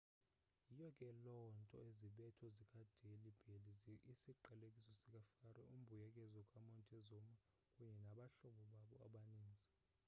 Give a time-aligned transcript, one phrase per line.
[0.69, 3.73] yiyo ke loo nto izibetho zikadelhi belly
[4.13, 7.33] isiqalekiso sikafaro umbuyekezo kamontezuma
[7.73, 9.69] kunye nabahlobo babo abaninzi